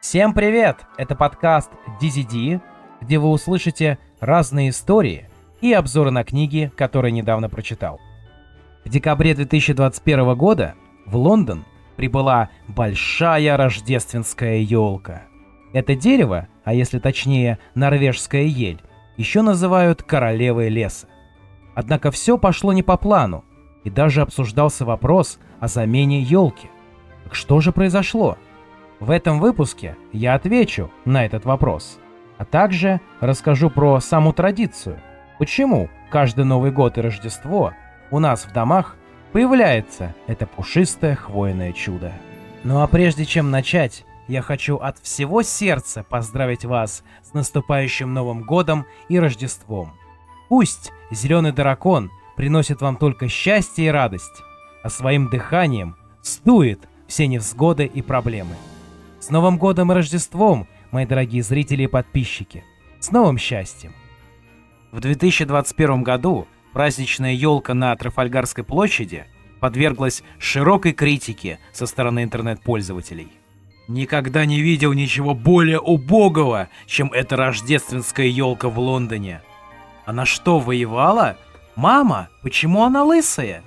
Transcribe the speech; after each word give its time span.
Всем 0.00 0.32
привет! 0.32 0.86
Это 0.96 1.14
подкаст 1.14 1.70
DZD, 2.00 2.62
где 3.02 3.18
вы 3.18 3.28
услышите 3.28 3.98
разные 4.18 4.70
истории 4.70 5.28
и 5.60 5.74
обзоры 5.74 6.10
на 6.10 6.24
книги, 6.24 6.72
которые 6.74 7.12
недавно 7.12 7.50
прочитал. 7.50 8.00
В 8.86 8.88
декабре 8.88 9.34
2021 9.34 10.34
года 10.36 10.74
в 11.04 11.16
Лондон 11.16 11.66
прибыла 11.96 12.48
большая 12.66 13.58
рождественская 13.58 14.60
елка. 14.60 15.24
Это 15.74 15.94
дерево, 15.94 16.48
а 16.64 16.72
если 16.72 16.98
точнее 16.98 17.58
норвежская 17.74 18.44
ель, 18.44 18.80
еще 19.18 19.42
называют 19.42 20.02
королевой 20.02 20.70
леса. 20.70 21.08
Однако 21.74 22.10
все 22.10 22.38
пошло 22.38 22.72
не 22.72 22.82
по 22.82 22.96
плану, 22.96 23.44
и 23.84 23.90
даже 23.90 24.22
обсуждался 24.22 24.86
вопрос 24.86 25.38
о 25.60 25.68
замене 25.68 26.22
елки. 26.22 26.70
Так 27.24 27.34
что 27.34 27.60
же 27.60 27.70
произошло? 27.70 28.38
В 29.00 29.10
этом 29.10 29.40
выпуске 29.40 29.96
я 30.12 30.34
отвечу 30.34 30.90
на 31.06 31.24
этот 31.24 31.46
вопрос, 31.46 31.98
а 32.36 32.44
также 32.44 33.00
расскажу 33.20 33.70
про 33.70 33.98
саму 33.98 34.34
традицию, 34.34 35.00
почему 35.38 35.88
каждый 36.10 36.44
Новый 36.44 36.70
год 36.70 36.98
и 36.98 37.00
Рождество 37.00 37.72
у 38.10 38.18
нас 38.18 38.44
в 38.44 38.52
домах 38.52 38.96
появляется 39.32 40.14
это 40.26 40.46
пушистое 40.46 41.14
хвойное 41.14 41.72
чудо. 41.72 42.12
Ну 42.62 42.82
а 42.82 42.86
прежде 42.86 43.24
чем 43.24 43.50
начать, 43.50 44.04
я 44.28 44.42
хочу 44.42 44.76
от 44.76 44.98
всего 44.98 45.40
сердца 45.40 46.04
поздравить 46.06 46.66
вас 46.66 47.02
с 47.22 47.32
наступающим 47.32 48.12
Новым 48.12 48.42
Годом 48.42 48.84
и 49.08 49.18
Рождеством. 49.18 49.94
Пусть 50.50 50.92
зеленый 51.10 51.52
дракон 51.52 52.10
приносит 52.36 52.82
вам 52.82 52.96
только 52.96 53.28
счастье 53.28 53.86
и 53.86 53.90
радость, 53.90 54.42
а 54.82 54.90
своим 54.90 55.30
дыханием 55.30 55.96
сдует 56.22 56.86
все 57.06 57.26
невзгоды 57.26 57.86
и 57.86 58.02
проблемы. 58.02 58.56
С 59.20 59.28
Новым 59.28 59.58
годом 59.58 59.92
и 59.92 59.94
Рождеством, 59.94 60.66
мои 60.92 61.04
дорогие 61.04 61.42
зрители 61.42 61.82
и 61.82 61.86
подписчики! 61.86 62.64
С 63.00 63.10
новым 63.10 63.36
счастьем! 63.36 63.92
В 64.92 65.00
2021 65.00 66.02
году 66.02 66.48
праздничная 66.72 67.34
елка 67.34 67.74
на 67.74 67.94
Трафальгарской 67.96 68.64
площади 68.64 69.26
подверглась 69.60 70.22
широкой 70.38 70.94
критике 70.94 71.58
со 71.70 71.84
стороны 71.84 72.22
интернет-пользователей. 72.22 73.28
Никогда 73.88 74.46
не 74.46 74.62
видел 74.62 74.94
ничего 74.94 75.34
более 75.34 75.80
убогого, 75.80 76.70
чем 76.86 77.12
эта 77.12 77.36
рождественская 77.36 78.26
елка 78.26 78.70
в 78.70 78.78
Лондоне. 78.78 79.42
Она 80.06 80.24
что, 80.24 80.58
воевала? 80.60 81.36
Мама, 81.76 82.30
почему 82.42 82.84
она 82.84 83.04
лысая? 83.04 83.62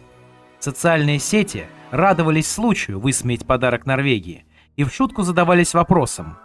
Социальные 0.58 1.20
сети 1.20 1.68
радовались 1.92 2.52
случаю 2.52 3.00
высмеять 3.00 3.46
подарок 3.46 3.86
Норвегии– 3.86 4.46
и 4.76 4.84
в 4.84 4.94
шутку 4.94 5.24
задавались 5.24 5.74
вопросом, 5.74 6.38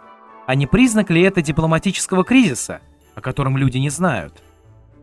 а 0.45 0.55
не 0.55 0.67
признак 0.67 1.09
ли 1.09 1.21
это 1.21 1.41
дипломатического 1.41 2.23
кризиса, 2.23 2.81
о 3.15 3.21
котором 3.21 3.57
люди 3.57 3.77
не 3.77 3.89
знают? 3.89 4.41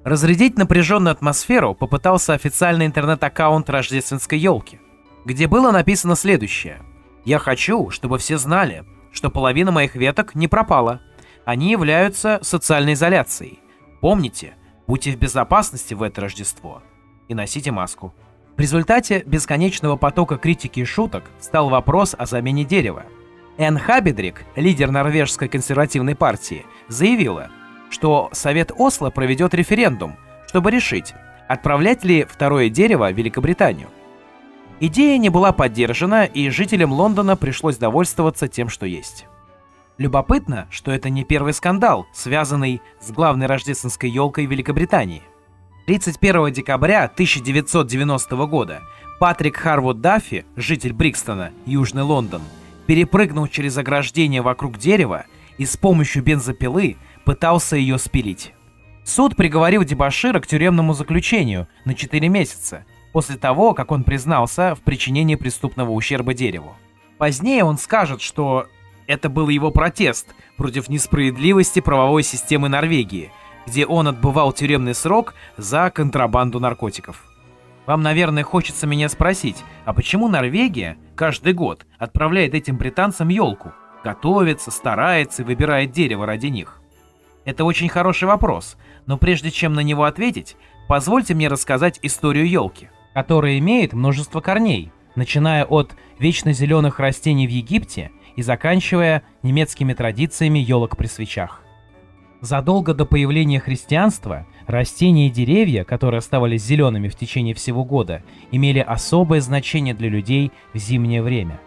Разрядить 0.04 0.56
напряженную 0.56 1.12
атмосферу 1.12 1.74
попытался 1.74 2.34
официальный 2.34 2.86
интернет-аккаунт 2.86 3.68
рождественской 3.68 4.38
елки, 4.38 4.80
где 5.24 5.48
было 5.48 5.72
написано 5.72 6.14
следующее. 6.14 6.80
«Я 7.24 7.40
хочу, 7.40 7.90
чтобы 7.90 8.18
все 8.18 8.38
знали, 8.38 8.84
что 9.10 9.30
половина 9.30 9.72
моих 9.72 9.96
веток 9.96 10.36
не 10.36 10.46
пропала. 10.46 11.00
Они 11.44 11.72
являются 11.72 12.38
социальной 12.42 12.92
изоляцией. 12.92 13.58
Помните, 14.00 14.54
будьте 14.86 15.10
в 15.10 15.18
безопасности 15.18 15.94
в 15.94 16.02
это 16.02 16.20
Рождество 16.20 16.82
и 17.26 17.34
носите 17.34 17.72
маску». 17.72 18.14
В 18.56 18.60
результате 18.60 19.22
бесконечного 19.26 19.96
потока 19.96 20.38
критики 20.38 20.80
и 20.80 20.84
шуток 20.84 21.24
стал 21.40 21.68
вопрос 21.68 22.14
о 22.16 22.24
замене 22.26 22.64
дерева– 22.64 23.04
Энн 23.58 23.78
Хабидрик, 23.78 24.44
лидер 24.54 24.90
норвежской 24.90 25.48
консервативной 25.48 26.14
партии, 26.14 26.66
заявила, 26.88 27.48
что 27.88 28.28
Совет 28.32 28.70
Осло 28.76 29.10
проведет 29.10 29.54
референдум, 29.54 30.16
чтобы 30.46 30.70
решить, 30.70 31.14
отправлять 31.48 32.04
ли 32.04 32.24
второе 32.24 32.68
дерево 32.68 33.10
в 33.10 33.16
Великобританию. 33.16 33.88
Идея 34.78 35.16
не 35.16 35.30
была 35.30 35.52
поддержана, 35.52 36.24
и 36.24 36.50
жителям 36.50 36.92
Лондона 36.92 37.34
пришлось 37.34 37.78
довольствоваться 37.78 38.46
тем, 38.46 38.68
что 38.68 38.84
есть. 38.84 39.26
Любопытно, 39.96 40.66
что 40.70 40.90
это 40.92 41.08
не 41.08 41.24
первый 41.24 41.54
скандал, 41.54 42.06
связанный 42.12 42.82
с 43.00 43.10
главной 43.10 43.46
рождественской 43.46 44.10
елкой 44.10 44.44
Великобритании. 44.44 45.22
31 45.86 46.52
декабря 46.52 47.04
1990 47.04 48.36
года 48.46 48.82
Патрик 49.18 49.56
Харвуд 49.56 50.02
Даффи, 50.02 50.44
житель 50.56 50.92
Брикстона, 50.92 51.52
Южный 51.64 52.02
Лондон, 52.02 52.42
перепрыгнул 52.86 53.46
через 53.48 53.76
ограждение 53.76 54.42
вокруг 54.42 54.78
дерева 54.78 55.26
и 55.58 55.66
с 55.66 55.76
помощью 55.76 56.22
бензопилы 56.22 56.96
пытался 57.24 57.76
ее 57.76 57.98
спилить. 57.98 58.52
Суд 59.04 59.36
приговорил 59.36 59.84
Дебашира 59.84 60.40
к 60.40 60.46
тюремному 60.46 60.92
заключению 60.92 61.68
на 61.84 61.94
4 61.94 62.28
месяца, 62.28 62.84
после 63.12 63.36
того, 63.36 63.72
как 63.72 63.92
он 63.92 64.04
признался 64.04 64.74
в 64.74 64.80
причинении 64.80 65.36
преступного 65.36 65.90
ущерба 65.90 66.34
дереву. 66.34 66.76
Позднее 67.18 67.64
он 67.64 67.78
скажет, 67.78 68.20
что 68.20 68.66
это 69.06 69.28
был 69.28 69.48
его 69.48 69.70
протест 69.70 70.34
против 70.56 70.88
несправедливости 70.88 71.80
правовой 71.80 72.22
системы 72.22 72.68
Норвегии, 72.68 73.30
где 73.66 73.86
он 73.86 74.08
отбывал 74.08 74.52
тюремный 74.52 74.94
срок 74.94 75.34
за 75.56 75.90
контрабанду 75.90 76.60
наркотиков. 76.60 77.24
Вам, 77.86 78.02
наверное, 78.02 78.42
хочется 78.42 78.86
меня 78.86 79.08
спросить, 79.08 79.62
а 79.84 79.92
почему 79.92 80.28
Норвегия 80.28 80.96
каждый 81.14 81.52
год 81.52 81.86
отправляет 81.98 82.54
этим 82.54 82.76
британцам 82.76 83.28
елку? 83.28 83.72
Готовится, 84.02 84.70
старается 84.70 85.42
и 85.42 85.44
выбирает 85.44 85.92
дерево 85.92 86.26
ради 86.26 86.48
них? 86.48 86.80
Это 87.44 87.64
очень 87.64 87.88
хороший 87.88 88.24
вопрос, 88.24 88.76
но 89.06 89.16
прежде 89.18 89.52
чем 89.52 89.72
на 89.74 89.80
него 89.80 90.04
ответить, 90.04 90.56
позвольте 90.88 91.34
мне 91.34 91.46
рассказать 91.46 92.00
историю 92.02 92.48
елки, 92.48 92.88
которая 93.14 93.58
имеет 93.58 93.92
множество 93.92 94.40
корней, 94.40 94.90
начиная 95.14 95.64
от 95.64 95.94
вечно 96.18 96.52
зеленых 96.52 96.98
растений 96.98 97.46
в 97.46 97.50
Египте 97.50 98.10
и 98.34 98.42
заканчивая 98.42 99.22
немецкими 99.42 99.94
традициями 99.94 100.58
елок 100.58 100.96
при 100.96 101.06
свечах. 101.06 101.62
Задолго 102.46 102.94
до 102.94 103.06
появления 103.06 103.58
христианства 103.58 104.46
растения 104.68 105.26
и 105.26 105.30
деревья, 105.30 105.82
которые 105.82 106.18
оставались 106.18 106.62
зелеными 106.62 107.08
в 107.08 107.16
течение 107.16 107.54
всего 107.54 107.82
года, 107.82 108.22
имели 108.52 108.78
особое 108.78 109.40
значение 109.40 109.94
для 109.94 110.08
людей 110.08 110.52
в 110.72 110.78
зимнее 110.78 111.24
время. 111.24 111.60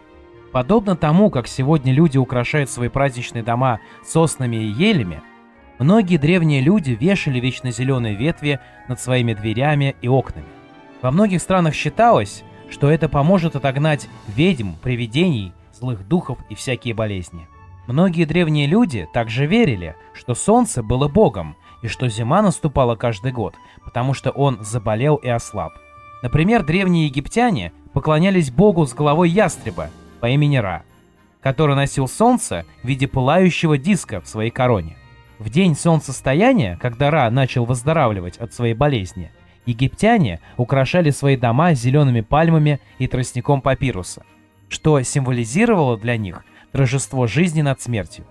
Подобно 0.54 0.96
тому, 0.96 1.32
как 1.32 1.50
сегодня 1.50 1.92
люди 1.92 2.18
украшают 2.18 2.70
свои 2.70 2.88
праздничные 2.88 3.44
дома 3.44 3.82
соснами 4.06 4.56
и 4.56 4.72
елями, 4.72 5.22
многие 5.80 6.16
древние 6.16 6.62
люди 6.62 6.92
вешали 6.92 7.42
вечно 7.42 7.72
зеленые 7.72 8.16
ветви 8.16 8.62
над 8.88 9.02
своими 9.02 9.34
дверями 9.34 9.98
и 10.02 10.08
окнами. 10.08 10.48
Во 11.02 11.12
многих 11.12 11.42
странах 11.42 11.74
считалось, 11.74 12.46
что 12.70 12.90
это 12.90 13.10
поможет 13.10 13.58
отогнать 13.58 14.08
ведьм, 14.30 14.76
привидений, 14.82 15.52
злых 15.74 16.08
духов 16.08 16.38
и 16.50 16.56
всякие 16.56 16.94
болезни. 16.94 17.50
Многие 17.90 18.26
древние 18.26 18.68
люди 18.68 19.10
также 19.14 19.48
верили, 19.48 19.96
что 20.14 20.36
солнце 20.36 20.84
было 20.84 21.08
богом, 21.08 21.56
и 21.82 21.88
что 21.88 22.08
зима 22.08 22.44
наступала 22.44 22.96
каждый 22.96 23.32
год, 23.32 23.56
потому 23.84 24.14
что 24.14 24.30
он 24.30 24.60
заболел 24.62 25.16
и 25.16 25.28
ослаб. 25.28 25.74
Например, 26.22 26.64
древние 26.64 27.08
египтяне 27.08 27.72
поклонялись 27.94 28.52
богу 28.52 28.86
с 28.86 28.94
головой 28.94 29.32
ястреба 29.32 29.90
по 30.20 30.28
имени 30.28 30.58
Ра, 30.58 30.84
который 31.42 31.76
носил 31.76 32.08
солнце 32.08 32.64
в 32.84 32.88
виде 32.88 33.08
пылающего 33.08 33.76
диска 33.80 34.22
в 34.22 34.28
своей 34.28 34.52
короне. 34.52 34.96
В 35.40 35.50
день 35.50 35.76
солнцестояния, 35.76 36.78
когда 36.80 37.10
Ра 37.10 37.28
начал 37.32 37.66
выздоравливать 37.66 38.38
от 38.38 38.54
своей 38.54 38.76
болезни, 38.76 39.32
египтяне 39.66 40.42
украшали 40.58 41.10
свои 41.10 41.38
дома 41.38 41.74
зелеными 41.74 42.22
пальмами 42.22 42.82
и 43.00 43.08
тростником 43.08 43.62
папируса, 43.62 44.24
что 44.68 45.02
символизировало 45.02 45.98
для 45.98 46.18
них 46.18 46.44
торжество 46.72 47.28
жизни 47.28 47.62
над 47.62 47.82
смертью. 47.82 48.26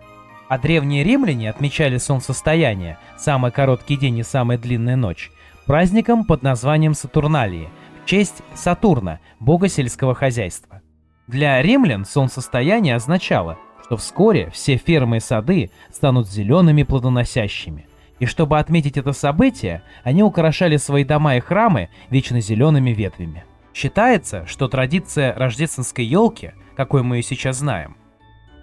А 0.48 0.58
древние 0.58 1.04
римляне 1.04 1.50
отмечали 1.50 1.98
солнцестояние, 1.98 2.98
самый 3.18 3.50
короткий 3.50 3.96
день 3.96 4.18
и 4.18 4.22
самая 4.22 4.56
длинная 4.56 4.96
ночь, 4.96 5.30
праздником 5.66 6.24
под 6.24 6.42
названием 6.42 6.94
Сатурналии, 6.94 7.68
в 8.02 8.08
честь 8.08 8.42
Сатурна, 8.54 9.20
бога 9.38 9.68
сельского 9.68 10.14
хозяйства. 10.14 10.80
Для 11.26 11.60
римлян 11.60 12.06
солнцестояние 12.06 12.96
означало, 12.96 13.58
что 13.84 13.98
вскоре 13.98 14.50
все 14.50 14.78
фермы 14.78 15.18
и 15.18 15.20
сады 15.20 15.70
станут 15.92 16.28
зелеными 16.28 16.82
плодоносящими. 16.84 17.86
И 18.18 18.26
чтобы 18.26 18.58
отметить 18.58 18.96
это 18.96 19.12
событие, 19.12 19.82
они 20.02 20.22
украшали 20.22 20.78
свои 20.78 21.04
дома 21.04 21.36
и 21.36 21.40
храмы 21.40 21.90
вечно 22.10 22.40
зелеными 22.40 22.90
ветвями. 22.90 23.44
Считается, 23.74 24.44
что 24.46 24.68
традиция 24.68 25.34
рождественской 25.34 26.04
елки, 26.04 26.52
какой 26.76 27.02
мы 27.02 27.16
ее 27.16 27.22
сейчас 27.22 27.58
знаем, 27.58 27.96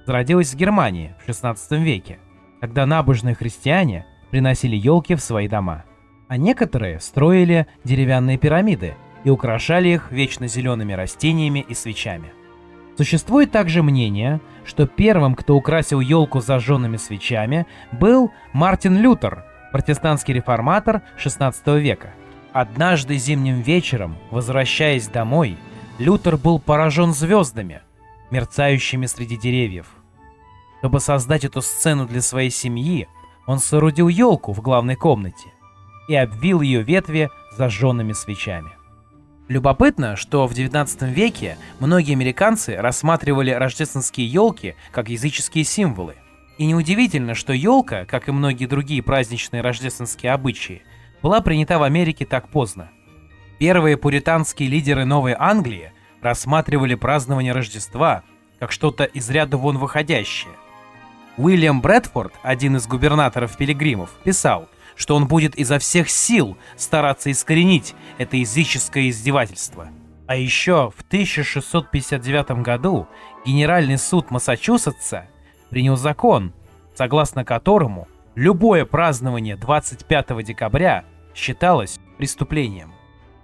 зародилась 0.06 0.54
в 0.54 0.58
Германии 0.58 1.16
в 1.22 1.26
16 1.26 1.72
веке, 1.80 2.20
когда 2.62 2.86
набожные 2.86 3.36
христиане 3.36 4.06
приносили 4.32 4.76
елки 4.76 5.16
в 5.16 5.22
свои 5.22 5.48
дома. 5.48 5.86
А 6.28 6.38
некоторые 6.38 7.00
строили 7.00 7.68
деревянные 7.84 8.38
пирамиды 8.38 8.96
и 9.24 9.30
украшали 9.30 9.90
их 9.90 10.12
вечно 10.12 10.48
зелеными 10.48 10.94
растениями 10.94 11.66
и 11.68 11.74
свечами. 11.74 12.32
Существует 12.98 13.52
также 13.52 13.84
мнение, 13.84 14.40
что 14.64 14.88
первым, 14.88 15.36
кто 15.36 15.56
украсил 15.56 16.00
елку 16.00 16.40
зажженными 16.40 16.98
свечами, 16.98 17.68
был 17.92 18.32
Мартин 18.54 18.98
Лютер, 18.98 19.46
протестантский 19.72 20.34
реформатор 20.34 21.02
XVI 21.24 21.80
века. 21.80 22.14
Однажды 22.54 23.18
зимним 23.18 23.62
вечером, 23.62 24.16
возвращаясь 24.32 25.10
домой, 25.10 25.58
Лютер 26.00 26.38
был 26.38 26.60
поражен 26.60 27.14
звездами, 27.14 27.82
мерцающими 28.32 29.06
среди 29.06 29.36
деревьев. 29.36 29.88
Чтобы 30.80 31.00
создать 31.00 31.46
эту 31.46 31.62
сцену 31.62 32.06
для 32.06 32.22
своей 32.22 32.50
семьи, 32.50 33.08
он 33.48 33.60
соорудил 33.60 34.08
елку 34.08 34.54
в 34.54 34.62
главной 34.62 34.96
комнате 34.96 35.54
и 36.08 36.16
обвил 36.16 36.62
ее 36.62 36.84
ветви 36.84 37.30
зажженными 37.58 38.14
свечами. 38.14 38.72
Любопытно, 39.48 40.16
что 40.16 40.48
в 40.48 40.54
19 40.54 41.04
веке 41.04 41.58
многие 41.80 42.14
американцы 42.14 42.76
рассматривали 42.78 43.52
рождественские 43.52 44.28
елки 44.28 44.76
как 44.92 45.10
языческие 45.10 45.64
символы. 45.64 46.16
И 46.58 46.66
неудивительно, 46.66 47.36
что 47.36 47.54
елка, 47.54 48.06
как 48.06 48.28
и 48.28 48.32
многие 48.32 48.66
другие 48.66 49.04
праздничные 49.04 49.62
рождественские 49.62 50.32
обычаи, 50.32 50.82
была 51.22 51.42
принята 51.42 51.78
в 51.78 51.84
Америке 51.84 52.26
так 52.26 52.50
поздно. 52.50 52.90
Первые 53.60 53.98
пуританские 53.98 54.70
лидеры 54.70 55.06
Новой 55.06 55.36
Англии 55.38 55.92
рассматривали 56.22 56.96
празднование 56.96 57.54
Рождества 57.54 58.24
как 58.60 58.72
что-то 58.72 59.04
из 59.04 59.30
ряда 59.30 59.58
вон 59.58 59.78
выходящее. 59.78 60.54
Уильям 61.38 61.82
Брэдфорд, 61.82 62.34
один 62.44 62.78
из 62.78 62.88
губернаторов 62.88 63.58
пилигримов, 63.58 64.10
писал, 64.24 64.70
что 64.96 65.16
он 65.16 65.28
будет 65.28 65.56
изо 65.56 65.80
всех 65.80 66.10
сил 66.10 66.58
стараться 66.78 67.30
искоренить 67.30 67.94
это 68.18 68.38
языческое 68.38 69.10
издевательство. 69.10 69.90
А 70.28 70.36
еще 70.38 70.92
в 70.96 71.02
1659 71.02 72.64
году 72.64 73.08
Генеральный 73.46 73.98
суд 73.98 74.32
Массачусетса 74.32 75.28
принял 75.70 75.98
закон, 75.98 76.54
согласно 76.96 77.44
которому 77.44 78.08
любое 78.34 78.86
празднование 78.86 79.58
25 79.58 80.44
декабря 80.44 81.04
считалось 81.36 82.00
преступлением. 82.18 82.94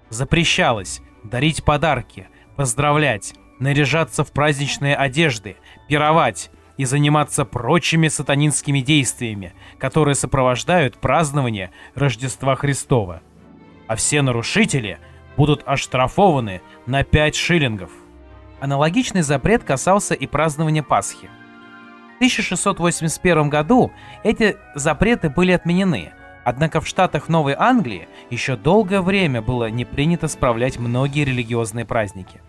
Запрещалось 0.09 1.01
дарить 1.23 1.63
подарки, 1.63 2.29
поздравлять, 2.55 3.33
наряжаться 3.59 4.23
в 4.23 4.31
праздничные 4.31 4.95
одежды, 4.95 5.57
пировать, 5.87 6.49
и 6.81 6.85
заниматься 6.85 7.45
прочими 7.45 8.07
сатанинскими 8.07 8.79
действиями, 8.79 9.53
которые 9.77 10.15
сопровождают 10.15 10.97
празднование 10.97 11.69
Рождества 11.93 12.55
Христова. 12.55 13.21
А 13.85 13.95
все 13.95 14.23
нарушители 14.23 14.97
будут 15.37 15.61
оштрафованы 15.67 16.63
на 16.87 17.03
5 17.03 17.35
шиллингов. 17.35 17.91
Аналогичный 18.59 19.21
запрет 19.21 19.63
касался 19.63 20.15
и 20.15 20.25
празднования 20.25 20.81
Пасхи. 20.81 21.29
В 22.13 22.15
1681 22.15 23.47
году 23.47 23.91
эти 24.23 24.57
запреты 24.73 25.29
были 25.29 25.51
отменены, 25.51 26.13
однако 26.43 26.81
в 26.81 26.87
штатах 26.87 27.29
Новой 27.29 27.53
Англии 27.55 28.07
еще 28.31 28.55
долгое 28.55 29.01
время 29.01 29.43
было 29.43 29.69
не 29.69 29.85
принято 29.85 30.27
справлять 30.27 30.79
многие 30.79 31.25
религиозные 31.25 31.85
праздники. 31.85 32.41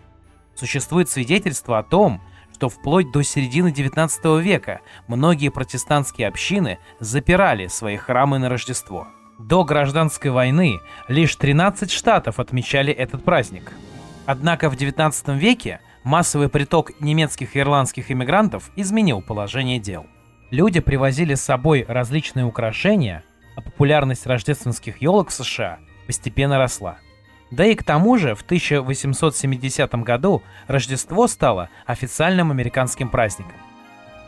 Существует 0.55 1.07
свидетельство 1.07 1.77
о 1.77 1.83
том, 1.83 2.19
что 2.63 2.69
вплоть 2.69 3.11
до 3.11 3.23
середины 3.23 3.73
19 3.73 4.41
века 4.41 4.79
многие 5.07 5.49
протестантские 5.49 6.29
общины 6.29 6.79
запирали 7.01 7.67
свои 7.67 7.97
храмы 7.97 8.39
на 8.39 8.47
Рождество. 8.47 9.09
До 9.37 9.65
гражданской 9.65 10.31
войны 10.31 10.79
лишь 11.09 11.35
13 11.35 11.91
штатов 11.91 12.39
отмечали 12.39 12.93
этот 12.93 13.25
праздник. 13.25 13.73
Однако 14.25 14.69
в 14.69 14.77
19 14.77 15.27
веке 15.37 15.81
массовый 16.05 16.47
приток 16.47 17.01
немецких 17.01 17.57
и 17.57 17.59
ирландских 17.59 18.09
иммигрантов 18.11 18.71
изменил 18.77 19.21
положение 19.21 19.77
дел. 19.77 20.05
Люди 20.49 20.79
привозили 20.79 21.35
с 21.35 21.41
собой 21.41 21.83
различные 21.85 22.45
украшения, 22.45 23.25
а 23.57 23.61
популярность 23.61 24.25
рождественских 24.25 25.01
елок 25.01 25.31
в 25.31 25.33
США 25.33 25.79
постепенно 26.07 26.57
росла. 26.57 26.95
Да 27.51 27.65
и 27.65 27.75
к 27.75 27.83
тому 27.83 28.17
же 28.17 28.35
в 28.35 28.41
1870 28.41 29.93
году 29.95 30.41
Рождество 30.67 31.27
стало 31.27 31.69
официальным 31.85 32.51
американским 32.51 33.09
праздником. 33.09 33.55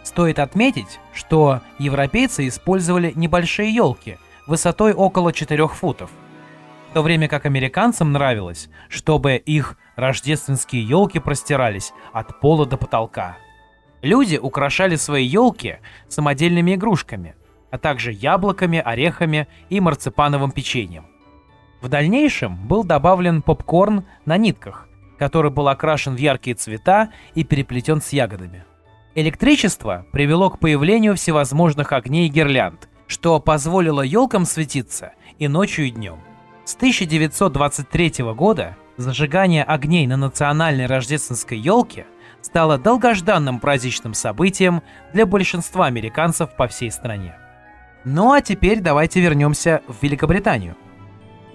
Стоит 0.03 0.37
отметить, 0.37 0.99
что 1.13 1.61
европейцы 1.79 2.47
использовали 2.47 3.11
небольшие 3.15 3.73
елки 3.73 4.17
высотой 4.45 4.93
около 4.93 5.33
4 5.33 5.67
футов, 5.67 6.11
в 6.91 6.93
то 6.93 7.01
время 7.01 7.27
как 7.27 7.45
американцам 7.45 8.11
нравилось, 8.11 8.69
чтобы 8.87 9.35
их 9.35 9.77
рождественские 9.95 10.83
елки 10.83 11.19
простирались 11.19 11.91
от 12.13 12.39
пола 12.39 12.65
до 12.65 12.77
потолка. 12.77 13.37
Люди 14.01 14.37
украшали 14.37 14.95
свои 14.95 15.25
елки 15.25 15.79
самодельными 16.07 16.75
игрушками, 16.75 17.35
а 17.71 17.77
также 17.77 18.11
яблоками, 18.11 18.79
орехами 18.79 19.47
и 19.69 19.79
марципановым 19.79 20.51
печеньем. 20.51 21.07
В 21.85 21.87
дальнейшем 21.87 22.57
был 22.67 22.83
добавлен 22.83 23.43
попкорн 23.43 24.05
на 24.25 24.37
нитках, 24.37 24.87
который 25.19 25.51
был 25.51 25.67
окрашен 25.67 26.15
в 26.15 26.17
яркие 26.17 26.55
цвета 26.55 27.11
и 27.35 27.43
переплетен 27.43 28.01
с 28.01 28.11
ягодами. 28.11 28.65
Электричество 29.13 30.03
привело 30.11 30.49
к 30.49 30.57
появлению 30.57 31.15
всевозможных 31.15 31.91
огней 31.91 32.25
и 32.25 32.31
гирлянд, 32.31 32.89
что 33.05 33.39
позволило 33.39 34.01
елкам 34.01 34.45
светиться 34.45 35.11
и 35.37 35.47
ночью, 35.47 35.85
и 35.85 35.91
днем. 35.91 36.17
С 36.63 36.75
1923 36.75 38.33
года 38.33 38.75
зажигание 38.97 39.63
огней 39.63 40.07
на 40.07 40.17
национальной 40.17 40.87
рождественской 40.87 41.59
елке 41.59 42.07
стало 42.41 42.79
долгожданным 42.79 43.59
праздничным 43.59 44.15
событием 44.15 44.81
для 45.13 45.27
большинства 45.27 45.85
американцев 45.85 46.49
по 46.55 46.67
всей 46.67 46.89
стране. 46.89 47.35
Ну 48.05 48.33
а 48.33 48.41
теперь 48.41 48.79
давайте 48.79 49.21
вернемся 49.21 49.83
в 49.87 50.01
Великобританию. 50.01 50.75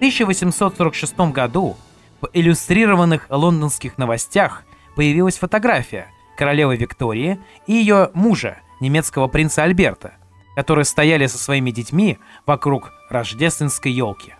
1846 0.00 1.14
году 1.30 1.76
в 2.22 2.30
иллюстрированных 2.32 3.26
лондонских 3.28 3.98
новостях 3.98 4.64
появилась 4.96 5.36
фотография 5.36 6.06
королевы 6.38 6.76
Виктории 6.76 7.38
и 7.66 7.74
ее 7.74 8.10
мужа, 8.14 8.60
немецкого 8.80 9.28
принца 9.28 9.62
Альберта, 9.62 10.14
которые 10.56 10.86
стояли 10.86 11.26
со 11.26 11.36
своими 11.36 11.70
детьми 11.70 12.18
вокруг 12.46 12.94
рождественской 13.10 13.92
елки. 13.92 14.32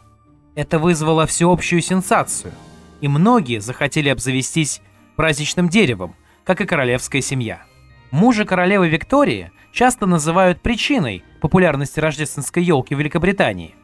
Это 0.55 0.79
вызвало 0.79 1.27
всеобщую 1.27 1.83
сенсацию, 1.83 2.55
и 3.03 3.09
многие 3.09 3.61
захотели 3.61 4.09
обзавестись 4.09 4.81
праздничным 5.17 5.69
деревом, 5.69 6.15
как 6.45 6.63
и 6.63 6.67
королевская 6.67 7.21
семья. 7.21 7.65
Мужа 8.11 8.47
королевы 8.47 8.89
Виктории 8.89 9.53
часто 9.73 10.07
называют 10.07 10.63
причиной 10.63 11.23
популярности 11.43 12.01
рождественской 12.01 12.63
елки 12.63 12.95
в 12.95 12.99
Великобритании. 12.99 13.75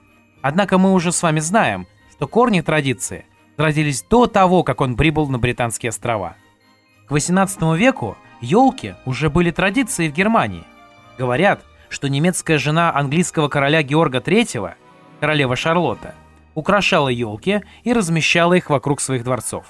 Однако 0.48 0.78
мы 0.78 0.92
уже 0.92 1.10
с 1.10 1.24
вами 1.24 1.40
знаем, 1.40 1.88
что 2.12 2.28
корни 2.28 2.60
традиции 2.60 3.26
родились 3.56 4.04
до 4.04 4.28
того, 4.28 4.62
как 4.62 4.80
он 4.80 4.94
прибыл 4.94 5.26
на 5.26 5.40
Британские 5.40 5.90
острова. 5.90 6.36
К 7.08 7.10
18 7.10 7.60
веку 7.76 8.16
елки 8.40 8.94
уже 9.06 9.28
были 9.28 9.50
традицией 9.50 10.08
в 10.08 10.14
Германии. 10.14 10.62
Говорят, 11.18 11.64
что 11.88 12.08
немецкая 12.08 12.58
жена 12.58 12.94
английского 12.94 13.48
короля 13.48 13.82
Георга 13.82 14.18
III, 14.18 14.74
королева 15.18 15.56
Шарлотта, 15.56 16.14
украшала 16.54 17.08
елки 17.08 17.62
и 17.82 17.92
размещала 17.92 18.54
их 18.54 18.70
вокруг 18.70 19.00
своих 19.00 19.24
дворцов. 19.24 19.66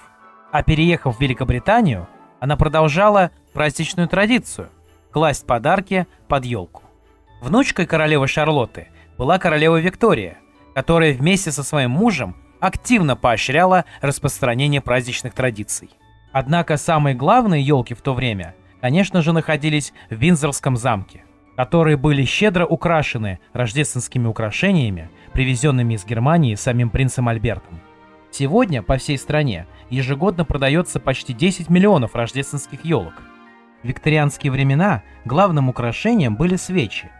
А 0.52 0.62
переехав 0.62 1.16
в 1.16 1.21
Великобританию, 1.23 2.06
она 2.38 2.59
продолжала 2.59 3.30
праздничную 3.54 4.09
традицию– 4.09 4.68
класть 5.11 5.47
подарки 5.47 6.06
под 6.28 6.45
елку. 6.45 6.83
Внучкой 7.40 7.87
королевы 7.87 8.28
Шарлотты 8.28 8.88
была 9.16 9.38
королева 9.38 9.80
Виктория– 9.80 10.37
которая 10.76 11.14
вместе 11.14 11.52
со 11.52 11.62
своим 11.62 11.92
мужем 11.92 12.37
активно 12.61 13.16
поощряла 13.16 13.87
распространение 14.02 14.83
праздничных 14.83 15.33
традиций. 15.33 15.88
Однако 16.33 16.76
самые 16.76 17.16
главные 17.16 17.62
елки 17.62 17.95
в 17.95 18.02
то 18.02 18.12
время, 18.12 18.54
конечно 18.83 19.23
же, 19.23 19.33
находились 19.33 19.95
в 20.11 20.16
Винзорском 20.16 20.76
замке, 20.76 21.25
которые 21.56 21.97
были 21.97 22.26
щедро 22.26 22.66
украшены 22.66 23.38
рождественскими 23.54 24.26
украшениями, 24.26 25.09
привезенными 25.33 25.95
из 25.95 26.04
Германии 26.04 26.54
самим 26.56 26.90
принцем 26.90 27.26
Альбертом. 27.26 27.80
Сегодня 28.30 28.83
по 28.83 28.99
всей 28.99 29.16
стране 29.16 29.66
ежегодно 29.88 30.45
продается 30.45 31.00
почти 31.00 31.33
10 31.33 31.71
миллионов 31.71 32.14
рождественских 32.14 32.85
елок. 32.85 33.14
В 33.83 33.88
викторианские 33.88 34.52
времена 34.52 35.02
главным 35.25 35.71
украшением 35.71 36.37
были 36.37 36.56
свечи, 36.56 37.11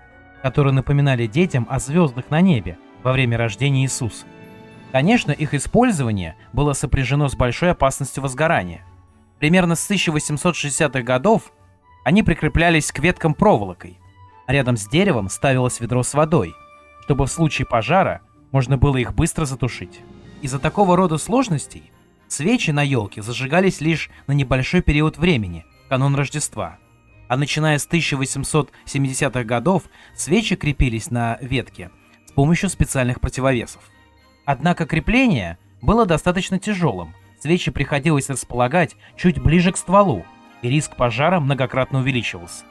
которые 0.43 0.75
напоминали 0.75 1.27
детям 1.27 1.67
о 1.71 1.79
звездах 1.79 2.29
на 2.29 2.43
небе, 2.43 2.77
во 3.03 3.13
время 3.13 3.37
рождения 3.37 3.83
Иисуса. 3.83 4.27
Конечно, 4.93 5.33
их 5.33 5.53
использование 5.55 6.37
было 6.53 6.73
сопряжено 6.73 7.29
с 7.29 7.35
большой 7.35 7.73
опасностью 7.73 8.23
возгорания. 8.23 8.85
Примерно 9.39 9.75
с 9.75 9.91
1860-х 9.91 11.03
годов 11.03 11.53
они 12.05 12.23
прикреплялись 12.23 12.91
к 12.93 12.99
веткам 13.01 13.35
проволокой, 13.35 13.99
а 14.47 14.53
рядом 14.53 14.77
с 14.77 14.87
деревом 14.89 15.29
ставилось 15.29 15.81
ведро 15.81 16.03
с 16.03 16.15
водой, 16.15 16.55
чтобы 17.03 17.27
в 17.27 17.31
случае 17.31 17.67
пожара 17.67 18.23
можно 18.53 18.79
было 18.79 18.97
их 18.97 19.13
быстро 19.15 19.45
затушить. 19.45 20.01
Из-за 20.41 20.59
такого 20.59 20.97
рода 20.97 21.19
сложностей 21.19 21.91
свечи 22.29 22.71
на 22.71 22.83
елке 22.83 23.23
зажигались 23.23 23.81
лишь 23.81 24.11
на 24.27 24.33
небольшой 24.33 24.83
период 24.83 25.19
времени, 25.19 25.65
канун 25.89 26.15
Рождества. 26.15 26.79
А 27.29 27.37
начиная 27.37 27.79
с 27.79 27.89
1870-х 27.89 29.45
годов 29.45 29.85
свечи 30.15 30.55
крепились 30.55 31.11
на 31.11 31.39
ветке 31.41 31.91
помощью 32.37 32.69
специальных 32.69 33.21
противовесов. 33.21 33.83
Однако 34.45 34.87
крепление 34.87 35.59
было 35.83 36.07
достаточно 36.07 36.61
тяжелым, 36.61 37.15
свечи 37.41 37.73
приходилось 37.73 38.31
располагать 38.31 38.95
чуть 39.17 39.41
ближе 39.41 39.73
к 39.73 39.77
стволу, 39.77 40.25
и 40.63 40.69
риск 40.69 40.95
пожара 40.97 41.41
многократно 41.41 41.99
увеличивался. 41.99 42.65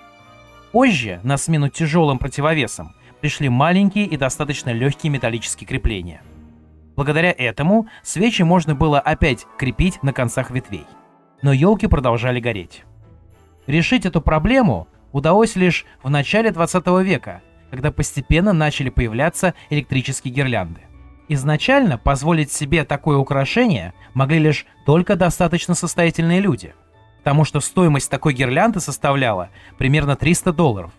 Позже, 0.71 1.19
на 1.23 1.37
смену 1.37 1.69
тяжелым 1.69 2.17
противовесам, 2.17 2.95
пришли 3.21 3.49
маленькие 3.49 4.05
и 4.05 4.17
достаточно 4.17 4.69
легкие 4.69 5.11
металлические 5.11 5.67
крепления. 5.67 6.21
Благодаря 6.95 7.33
этому 7.37 7.87
свечи 8.03 8.43
можно 8.43 8.75
было 8.75 8.99
опять 8.99 9.45
крепить 9.57 10.01
на 10.03 10.13
концах 10.13 10.51
ветвей. 10.51 10.85
Но 11.41 11.51
елки 11.51 11.87
продолжали 11.87 12.39
гореть. 12.39 12.83
Решить 13.67 14.05
эту 14.05 14.21
проблему 14.21 14.87
удалось 15.11 15.55
лишь 15.55 15.85
в 16.03 16.09
начале 16.09 16.51
20 16.51 16.87
века, 17.03 17.41
когда 17.75 17.91
постепенно 17.91 18.53
начали 18.53 18.89
появляться 18.89 19.53
электрические 19.69 20.33
гирлянды. 20.33 20.79
Изначально 21.27 21.97
позволить 21.97 22.49
себе 22.49 22.85
такое 22.85 23.17
украшение 23.17 23.93
могли 24.13 24.39
лишь 24.39 24.65
только 24.85 25.17
достаточно 25.17 25.73
состоятельные 25.73 26.39
люди, 26.39 26.73
потому 27.17 27.43
что 27.43 27.59
стоимость 27.59 28.09
такой 28.09 28.33
гирлянды 28.33 28.79
составляла 28.79 29.49
примерно 29.77 30.15
300 30.15 30.53
долларов. 30.53 30.91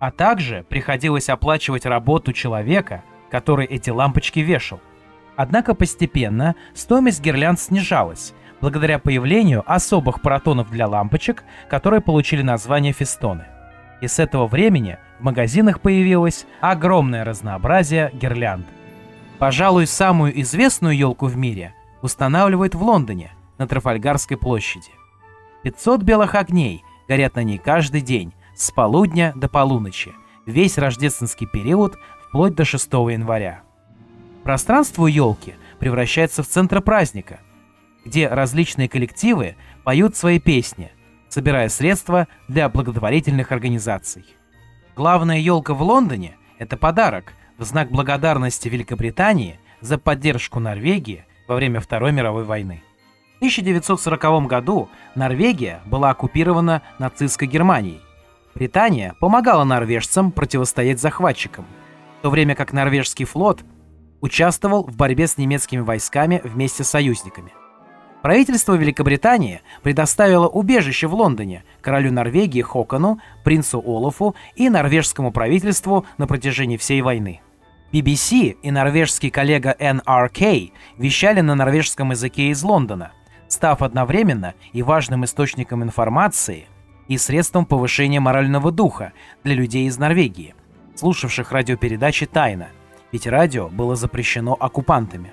А 0.00 0.10
также 0.10 0.66
приходилось 0.68 1.28
оплачивать 1.28 1.86
работу 1.86 2.32
человека, 2.32 3.04
который 3.30 3.66
эти 3.66 3.90
лампочки 3.90 4.40
вешал. 4.40 4.80
Однако 5.36 5.74
постепенно 5.74 6.56
стоимость 6.74 7.22
гирлянд 7.22 7.60
снижалась, 7.60 8.34
благодаря 8.60 8.98
появлению 8.98 9.62
особых 9.64 10.22
протонов 10.22 10.70
для 10.72 10.88
лампочек, 10.88 11.44
которые 11.70 12.00
получили 12.00 12.42
название 12.42 12.92
фестоны. 12.92 13.44
И 14.00 14.08
с 14.08 14.18
этого 14.18 14.48
времени 14.48 14.98
в 15.18 15.24
магазинах 15.24 15.80
появилось 15.80 16.46
огромное 16.60 17.24
разнообразие 17.24 18.10
гирлянд. 18.12 18.66
Пожалуй, 19.38 19.86
самую 19.86 20.40
известную 20.42 20.96
елку 20.96 21.26
в 21.26 21.36
мире 21.36 21.74
устанавливают 22.02 22.74
в 22.74 22.82
Лондоне, 22.82 23.32
на 23.58 23.66
Трафальгарской 23.66 24.36
площади. 24.36 24.90
500 25.62 26.02
белых 26.02 26.34
огней 26.34 26.84
горят 27.08 27.36
на 27.36 27.42
ней 27.42 27.58
каждый 27.58 28.00
день, 28.00 28.32
с 28.54 28.70
полудня 28.70 29.32
до 29.34 29.48
полуночи, 29.48 30.12
весь 30.46 30.78
рождественский 30.78 31.46
период 31.46 31.98
вплоть 32.28 32.54
до 32.54 32.64
6 32.64 32.92
января. 32.92 33.62
Пространство 34.44 35.02
у 35.02 35.06
елки 35.06 35.54
превращается 35.78 36.42
в 36.42 36.46
центр 36.46 36.80
праздника, 36.80 37.40
где 38.04 38.28
различные 38.28 38.88
коллективы 38.88 39.56
поют 39.84 40.16
свои 40.16 40.38
песни, 40.38 40.92
собирая 41.28 41.68
средства 41.68 42.28
для 42.48 42.68
благотворительных 42.68 43.52
организаций. 43.52 44.24
Главная 44.96 45.38
елка 45.38 45.74
в 45.74 45.82
Лондоне– 45.82 46.36
это 46.58 46.78
подарок– 46.78 47.34
в 47.58 47.64
знак 47.64 47.90
благодарности 47.90 48.68
Великобритании 48.68 49.60
за 49.82 49.98
поддержку 49.98 50.58
Норвегии 50.58 51.26
во 51.46 51.54
время 51.54 51.80
Второй 51.80 52.12
мировой 52.12 52.44
войны. 52.44 52.82
В 53.34 53.36
1940 53.36 54.46
году 54.46 54.88
Норвегия 55.14 55.82
была 55.84 56.10
оккупирована 56.10 56.80
нацистской 56.98 57.46
Германией. 57.46 58.00
Британия 58.54 59.14
помогала 59.20 59.64
норвежцам 59.64 60.32
противостоять 60.32 60.98
захватчикам, 60.98 61.66
в 62.20 62.22
то 62.22 62.30
время 62.30 62.54
как 62.54 62.72
норвежский 62.72 63.26
флот 63.26 63.60
участвовал 64.22 64.84
в 64.84 64.96
борьбе 64.96 65.26
с 65.26 65.36
немецкими 65.36 65.80
войсками 65.80 66.40
вместе 66.42 66.84
с 66.84 66.88
союзниками. 66.88 67.52
Правительство 68.26 68.74
Великобритании 68.74 69.60
предоставило 69.84 70.48
убежище 70.48 71.06
в 71.06 71.14
Лондоне 71.14 71.62
королю 71.80 72.10
Норвегии 72.12 72.60
Хокону, 72.60 73.20
принцу 73.44 73.78
Олафу 73.78 74.34
и 74.56 74.68
норвежскому 74.68 75.30
правительству 75.30 76.04
на 76.18 76.26
протяжении 76.26 76.76
всей 76.76 77.02
войны. 77.02 77.40
BBC 77.92 78.56
и 78.60 78.70
норвежский 78.72 79.30
коллега 79.30 79.76
NRK 79.78 80.72
вещали 80.98 81.40
на 81.40 81.54
норвежском 81.54 82.10
языке 82.10 82.48
из 82.48 82.64
Лондона, 82.64 83.12
став 83.46 83.80
одновременно 83.80 84.54
и 84.72 84.82
важным 84.82 85.24
источником 85.24 85.84
информации 85.84 86.66
и 87.06 87.18
средством 87.18 87.64
повышения 87.64 88.18
морального 88.18 88.72
духа 88.72 89.12
для 89.44 89.54
людей 89.54 89.86
из 89.86 89.98
Норвегии, 89.98 90.56
слушавших 90.96 91.52
радиопередачи 91.52 92.26
«Тайна», 92.26 92.70
ведь 93.12 93.28
радио 93.28 93.68
было 93.68 93.94
запрещено 93.94 94.56
оккупантами. 94.58 95.30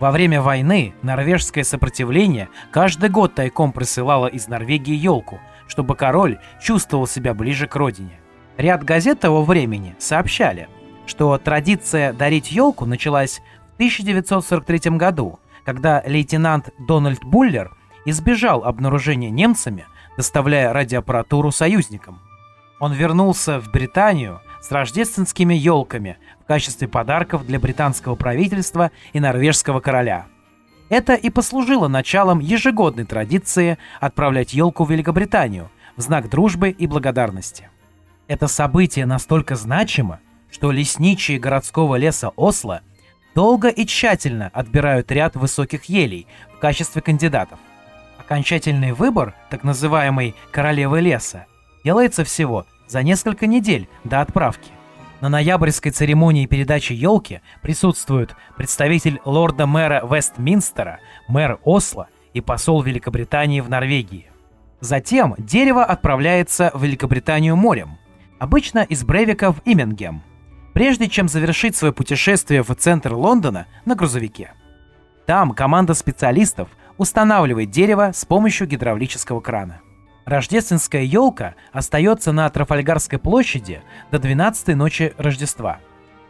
Во 0.00 0.10
время 0.10 0.42
войны 0.42 0.94
норвежское 1.02 1.64
сопротивление 1.64 2.48
каждый 2.70 3.10
год 3.10 3.34
тайком 3.34 3.72
присылало 3.72 4.26
из 4.26 4.48
Норвегии 4.48 4.94
елку, 4.94 5.40
чтобы 5.66 5.94
король 5.96 6.38
чувствовал 6.60 7.06
себя 7.06 7.34
ближе 7.34 7.66
к 7.66 7.76
родине. 7.76 8.20
Ряд 8.56 8.84
газет 8.84 9.20
того 9.20 9.44
времени 9.44 9.94
сообщали– 9.98 10.68
что 11.06 11.36
традиция 11.38 12.12
дарить 12.12 12.50
елку 12.50 12.86
началась 12.86 13.40
в 13.72 13.74
1943 13.74 14.96
году, 14.96 15.38
когда 15.64 16.02
лейтенант 16.06 16.70
Дональд 16.78 17.22
Буллер 17.24 17.76
избежал 18.04 18.64
обнаружения 18.64 19.30
немцами, 19.30 19.86
доставляя 20.16 20.72
радиоаппаратуру 20.72 21.50
союзникам. 21.50 22.20
Он 22.80 22.92
вернулся 22.92 23.60
в 23.60 23.70
Британию 23.70 24.40
с 24.64 24.72
рождественскими 24.72 25.52
елками 25.52 26.16
в 26.42 26.46
качестве 26.46 26.88
подарков 26.88 27.46
для 27.46 27.60
британского 27.60 28.14
правительства 28.14 28.90
и 29.12 29.20
норвежского 29.20 29.80
короля. 29.80 30.26
Это 30.88 31.14
и 31.14 31.28
послужило 31.28 31.86
началом 31.86 32.38
ежегодной 32.38 33.04
традиции 33.04 33.76
отправлять 34.00 34.54
елку 34.54 34.84
в 34.84 34.90
Великобританию 34.90 35.70
в 35.96 36.00
знак 36.00 36.30
дружбы 36.30 36.70
и 36.70 36.86
благодарности. 36.86 37.68
Это 38.26 38.48
событие 38.48 39.04
настолько 39.04 39.54
значимо, 39.54 40.20
что 40.50 40.70
лесничие 40.70 41.38
городского 41.38 41.96
леса 41.96 42.30
Осло 42.30 42.80
долго 43.34 43.68
и 43.68 43.84
тщательно 43.84 44.50
отбирают 44.54 45.10
ряд 45.12 45.36
высоких 45.36 45.84
елей 45.86 46.26
в 46.56 46.58
качестве 46.58 47.02
кандидатов. 47.02 47.58
Окончательный 48.18 48.92
выбор, 48.92 49.34
так 49.50 49.62
называемой 49.62 50.34
«королевы 50.50 51.02
леса», 51.02 51.44
делается 51.84 52.24
всего 52.24 52.64
за 52.86 53.02
несколько 53.02 53.46
недель 53.46 53.88
до 54.04 54.20
отправки. 54.20 54.70
На 55.20 55.28
ноябрьской 55.28 55.92
церемонии 55.92 56.46
передачи 56.46 56.92
елки 56.92 57.40
присутствуют 57.62 58.36
представитель 58.56 59.20
лорда-мэра 59.24 60.06
Вестминстера, 60.08 61.00
мэр 61.28 61.58
Осло 61.64 62.08
и 62.32 62.40
посол 62.40 62.82
Великобритании 62.82 63.60
в 63.60 63.70
Норвегии. 63.70 64.30
Затем 64.80 65.34
дерево 65.38 65.84
отправляется 65.84 66.70
в 66.74 66.82
Великобританию 66.82 67.56
морем, 67.56 67.98
обычно 68.38 68.80
из 68.80 69.04
Бревика 69.04 69.52
в 69.52 69.60
Имингем– 69.64 70.22
прежде 70.74 71.08
чем 71.08 71.28
завершить 71.28 71.74
свое 71.74 71.94
путешествие 71.94 72.62
в 72.62 72.74
центр 72.74 73.14
Лондона 73.14 73.66
на 73.86 73.94
грузовике. 73.94 74.52
Там 75.24 75.52
команда 75.52 75.94
специалистов 75.94 76.68
устанавливает 76.98 77.70
дерево 77.70 78.10
с 78.12 78.26
помощью 78.26 78.66
гидравлического 78.66 79.40
крана. 79.40 79.80
Рождественская 80.24 81.02
елка 81.02 81.54
остается 81.72 82.32
на 82.32 82.48
Трафальгарской 82.48 83.18
площади 83.18 83.82
до 84.10 84.18
12 84.18 84.74
ночи 84.74 85.12
Рождества, 85.18 85.80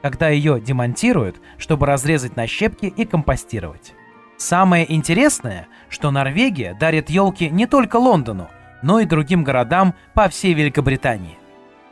когда 0.03 0.29
ее 0.29 0.61
демонтируют, 0.61 1.41
чтобы 1.59 1.87
разрезать 1.87 2.37
на 2.37 2.47
щепки 2.47 2.87
и 2.87 3.05
компостировать. 3.05 3.95
Самое 4.37 4.93
интересное, 4.93 5.69
что 5.89 6.11
Норвегия 6.11 6.75
дарит 6.75 7.09
елки 7.09 7.49
не 7.49 7.67
только 7.67 7.97
Лондону, 7.97 8.49
но 8.83 8.99
и 8.99 9.07
другим 9.07 9.45
городам 9.45 9.95
по 10.13 10.29
всей 10.29 10.55
Великобритании. 10.55 11.39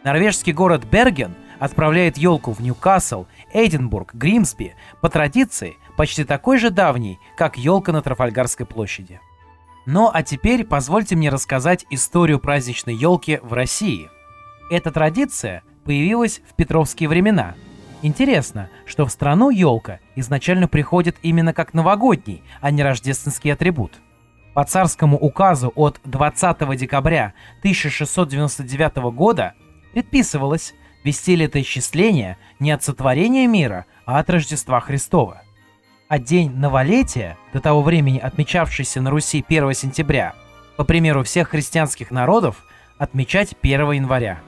Норвежский 0.02 0.52
город 0.52 0.84
Берген 0.84 1.36
отправляет 1.60 2.18
елку 2.18 2.52
в 2.52 2.58
Ньюкасл, 2.58 3.26
Эдинбург, 3.52 4.12
Гримсби 4.14 4.74
по 5.00 5.08
традиции 5.08 5.76
почти 5.96 6.24
такой 6.24 6.58
же 6.58 6.70
давней, 6.70 7.20
как 7.36 7.56
елка 7.56 7.92
на 7.92 8.02
Трафальгарской 8.02 8.66
площади. 8.66 9.20
Ну 9.86 10.10
а 10.12 10.22
теперь 10.22 10.64
позвольте 10.64 11.16
мне 11.16 11.28
рассказать 11.28 11.86
историю 11.90 12.38
праздничной 12.38 12.94
елки 12.94 13.40
в 13.42 13.52
России. 13.52 14.10
Эта 14.70 14.92
традиция 14.92 15.62
появилась 15.84 16.40
в 16.48 16.54
петровские 16.54 17.08
времена. 17.08 17.54
Интересно, 18.02 18.70
что 18.86 19.06
в 19.06 19.10
страну 19.10 19.50
елка 19.50 19.98
изначально 20.14 20.68
приходит 20.68 21.16
именно 21.22 21.52
как 21.52 21.74
новогодний, 21.74 22.42
а 22.60 22.70
не 22.70 22.82
рождественский 22.82 23.52
атрибут. 23.52 24.00
По 24.54 24.64
царскому 24.64 25.18
указу 25.18 25.72
от 25.74 26.00
20 26.04 26.76
декабря 26.76 27.32
1699 27.60 28.96
года 29.14 29.54
предписывалось 29.92 30.74
вести 31.04 31.36
летоисчисление 31.36 32.38
не 32.60 32.70
от 32.70 32.82
сотворения 32.84 33.46
мира, 33.46 33.86
а 34.04 34.18
от 34.18 34.30
Рождества 34.30 34.80
Христова. 34.80 35.42
А 36.12 36.18
день 36.18 36.50
новолетия, 36.54 37.38
до 37.54 37.60
того 37.60 37.80
времени 37.80 38.18
отмечавшийся 38.18 39.00
на 39.00 39.08
Руси 39.08 39.42
1 39.48 39.72
сентября, 39.72 40.34
по 40.76 40.84
примеру 40.84 41.22
всех 41.22 41.48
христианских 41.48 42.10
народов, 42.10 42.66
отмечать 42.98 43.54
1 43.62 43.92
января. 43.92 44.40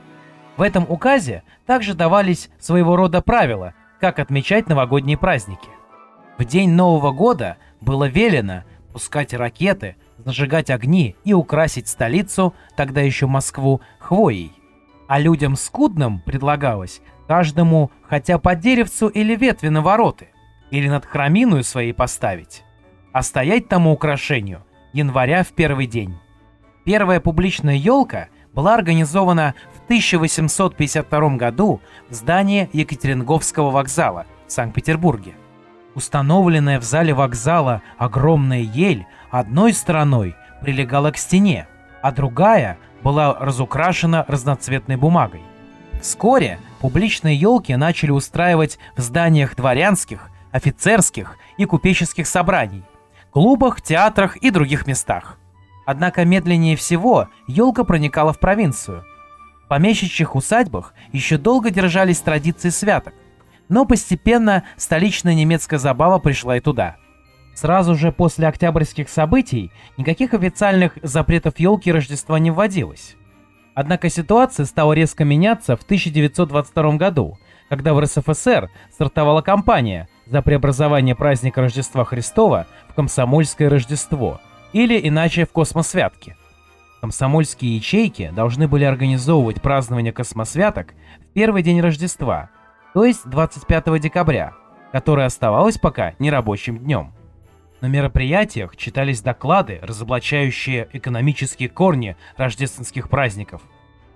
В 0.58 0.60
этом 0.60 0.84
указе 0.86 1.42
также 1.64 1.94
давались 1.94 2.50
своего 2.58 2.96
рода 2.96 3.22
правила, 3.22 3.72
как 3.98 4.18
отмечать 4.18 4.68
новогодние 4.68 5.16
праздники. 5.16 5.70
В 6.36 6.44
день 6.44 6.68
Нового 6.68 7.12
года 7.12 7.56
было 7.80 8.04
велено 8.04 8.64
пускать 8.92 9.32
ракеты, 9.32 9.96
зажигать 10.18 10.68
огни 10.68 11.16
и 11.24 11.32
украсить 11.32 11.88
столицу, 11.88 12.52
тогда 12.76 13.00
еще 13.00 13.26
Москву, 13.26 13.80
хвоей. 14.00 14.52
А 15.08 15.18
людям 15.18 15.56
скудным 15.56 16.20
предлагалось 16.20 17.00
каждому 17.26 17.90
хотя 18.02 18.38
по 18.38 18.54
деревцу 18.54 19.08
или 19.08 19.34
ветви 19.34 19.68
на 19.68 19.80
вороты, 19.80 20.28
или 20.74 20.88
над 20.88 21.06
храминую 21.06 21.62
своей 21.62 21.92
поставить, 21.92 22.64
а 23.12 23.22
стоять 23.22 23.68
тому 23.68 23.92
украшению 23.92 24.64
января 24.92 25.44
в 25.44 25.52
первый 25.52 25.86
день. 25.86 26.18
Первая 26.84 27.20
публичная 27.20 27.76
елка 27.76 28.26
была 28.52 28.74
организована 28.74 29.54
в 29.72 29.84
1852 29.84 31.36
году 31.36 31.80
в 32.08 32.14
здании 32.14 32.68
Екатеринговского 32.72 33.70
вокзала 33.70 34.26
в 34.48 34.52
Санкт-Петербурге. 34.52 35.34
Установленная 35.94 36.80
в 36.80 36.82
зале 36.82 37.14
вокзала 37.14 37.80
огромная 37.96 38.62
ель 38.62 39.06
одной 39.30 39.74
стороной 39.74 40.34
прилегала 40.60 41.12
к 41.12 41.18
стене, 41.18 41.68
а 42.02 42.10
другая 42.10 42.78
была 43.04 43.38
разукрашена 43.38 44.24
разноцветной 44.26 44.96
бумагой. 44.96 45.42
Вскоре 46.02 46.58
публичные 46.80 47.36
елки 47.36 47.76
начали 47.76 48.10
устраивать 48.10 48.80
в 48.96 49.02
зданиях 49.02 49.54
дворянских, 49.54 50.30
офицерских 50.54 51.36
и 51.58 51.64
купеческих 51.64 52.28
собраний, 52.28 52.84
клубах, 53.32 53.82
театрах 53.82 54.36
и 54.36 54.50
других 54.50 54.86
местах. 54.86 55.36
Однако 55.84 56.24
медленнее 56.24 56.76
всего 56.76 57.28
елка 57.48 57.82
проникала 57.82 58.32
в 58.32 58.38
провинцию. 58.38 59.02
В 59.64 59.68
помещичьих 59.68 60.36
усадьбах 60.36 60.94
еще 61.10 61.38
долго 61.38 61.70
держались 61.70 62.20
традиции 62.20 62.68
святок, 62.68 63.14
но 63.68 63.84
постепенно 63.84 64.62
столичная 64.76 65.34
немецкая 65.34 65.78
забава 65.78 66.20
пришла 66.20 66.56
и 66.56 66.60
туда. 66.60 66.96
Сразу 67.56 67.96
же 67.96 68.12
после 68.12 68.46
октябрьских 68.46 69.08
событий 69.08 69.72
никаких 69.96 70.34
официальных 70.34 70.98
запретов 71.02 71.58
елки 71.58 71.90
Рождества 71.90 72.38
не 72.38 72.52
вводилось. 72.52 73.16
Однако 73.74 74.08
ситуация 74.08 74.66
стала 74.66 74.92
резко 74.92 75.24
меняться 75.24 75.76
в 75.76 75.82
1922 75.82 76.92
году, 76.92 77.38
когда 77.68 77.92
в 77.92 78.00
РСФСР 78.00 78.70
стартовала 78.92 79.42
кампания 79.42 80.08
за 80.26 80.42
преобразование 80.42 81.14
праздника 81.14 81.60
Рождества 81.60 82.04
Христова 82.04 82.66
в 82.88 82.94
Комсомольское 82.94 83.68
Рождество, 83.68 84.40
или 84.72 85.00
иначе 85.08 85.46
в 85.46 85.52
Космосвятки. 85.52 86.36
Комсомольские 87.00 87.76
ячейки 87.76 88.32
должны 88.34 88.66
были 88.66 88.84
организовывать 88.84 89.60
празднование 89.60 90.12
космосвяток 90.12 90.94
в 91.20 91.32
первый 91.34 91.62
день 91.62 91.80
Рождества– 91.80 92.50
то 92.94 93.04
есть 93.04 93.28
25 93.28 94.00
декабря, 94.00 94.54
которое 94.92 95.26
оставалось 95.26 95.78
пока 95.78 96.14
нерабочим 96.20 96.78
днем. 96.78 97.12
На 97.80 97.86
мероприятиях 97.86 98.76
читались 98.76 99.20
доклады, 99.20 99.80
разоблачающие 99.82 100.88
экономические 100.92 101.68
корни 101.68 102.16
рождественских 102.36 103.10
праздников, 103.10 103.62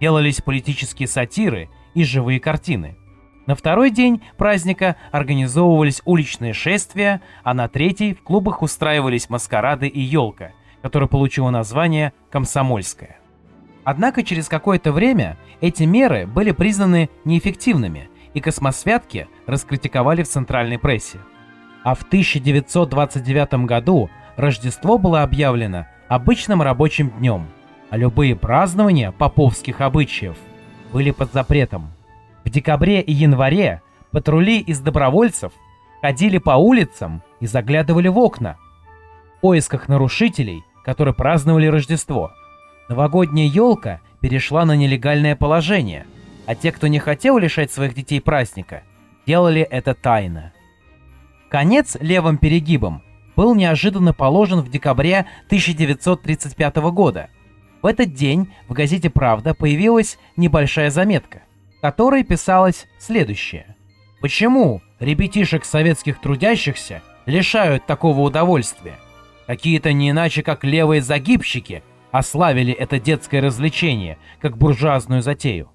делались 0.00 0.40
политические 0.40 1.08
сатиры 1.08 1.68
и 1.94 2.04
живые 2.04 2.38
картины. 2.38 2.96
На 3.48 3.54
второй 3.54 3.90
день 3.90 4.20
праздника 4.36 4.96
организовывались 5.10 6.02
уличные 6.04 6.52
шествия, 6.52 7.22
а 7.42 7.54
на 7.54 7.66
третий 7.66 8.12
в 8.12 8.22
клубах 8.22 8.60
устраивались 8.60 9.30
маскарады 9.30 9.88
и 9.88 10.00
елка, 10.00 10.52
которая 10.82 11.08
получила 11.08 11.48
название 11.48 12.12
«Комсомольская». 12.28 13.16
Однако 13.84 14.22
через 14.22 14.48
какое-то 14.48 14.92
время 14.92 15.38
эти 15.62 15.84
меры 15.84 16.26
были 16.26 16.50
признаны 16.50 17.08
неэффективными 17.24 18.10
и 18.34 18.40
космосвятки 18.42 19.28
раскритиковали 19.46 20.24
в 20.24 20.28
центральной 20.28 20.78
прессе. 20.78 21.18
А 21.84 21.94
в 21.94 22.02
1929 22.02 23.64
году 23.64 24.10
Рождество 24.36 24.98
было 24.98 25.22
объявлено 25.22 25.86
обычным 26.08 26.60
рабочим 26.60 27.08
днем, 27.12 27.46
а 27.88 27.96
любые 27.96 28.36
празднования 28.36 29.10
поповских 29.10 29.80
обычаев 29.80 30.36
были 30.92 31.12
под 31.12 31.32
запретом. 31.32 31.92
В 32.44 32.50
декабре 32.50 33.00
и 33.00 33.12
январе 33.12 33.82
патрули 34.10 34.60
из 34.60 34.80
добровольцев 34.80 35.52
ходили 36.00 36.38
по 36.38 36.52
улицам 36.52 37.22
и 37.40 37.46
заглядывали 37.46 38.08
в 38.08 38.18
окна 38.18 38.56
в 39.36 39.40
поисках 39.40 39.88
нарушителей, 39.88 40.64
которые 40.84 41.14
праздновали 41.14 41.66
Рождество. 41.66 42.32
Новогодняя 42.88 43.46
елка 43.46 44.00
перешла 44.20 44.64
на 44.64 44.76
нелегальное 44.76 45.36
положение– 45.36 46.06
а 46.48 46.54
те, 46.54 46.72
кто 46.72 46.86
не 46.86 46.98
хотел 46.98 47.36
лишать 47.36 47.70
своих 47.70 47.92
детей 47.92 48.22
праздника, 48.22 48.82
делали 49.26 49.60
это 49.60 49.92
тайно. 49.92 50.54
Конец 51.50 51.98
левым 52.00 52.38
перегибом 52.38 53.02
был 53.36 53.54
неожиданно 53.54 54.14
положен 54.14 54.60
в 54.60 54.70
декабре 54.70 55.26
1935 55.48 56.76
года. 56.90 57.28
В 57.82 57.86
этот 57.86 58.14
день 58.14 58.50
в 58.66 58.72
газете 58.72 59.10
«Правда» 59.10 59.52
появилась 59.52 60.18
небольшая 60.38 60.88
заметка, 60.88 61.42
которой 61.80 62.24
писалось 62.24 62.86
следующее. 62.98 63.76
Почему 64.20 64.82
ребятишек 64.98 65.64
советских 65.64 66.20
трудящихся 66.20 67.02
лишают 67.26 67.86
такого 67.86 68.20
удовольствия? 68.20 68.96
Какие-то 69.46 69.92
не 69.92 70.10
иначе, 70.10 70.42
как 70.42 70.64
левые 70.64 71.00
загибщики 71.00 71.82
ославили 72.10 72.72
это 72.72 72.98
детское 72.98 73.40
развлечение, 73.40 74.18
как 74.40 74.58
буржуазную 74.58 75.22
затею. 75.22 75.70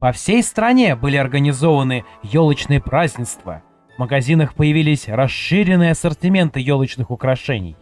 По 0.00 0.12
всей 0.12 0.42
стране 0.42 0.96
были 0.96 1.16
организованы 1.16 2.04
елочные 2.22 2.80
празднества. 2.80 3.62
В 3.96 4.00
магазинах 4.00 4.54
появились 4.54 5.08
расширенные 5.08 5.92
ассортименты 5.92 6.60
елочных 6.60 7.10
украшений. 7.10 7.76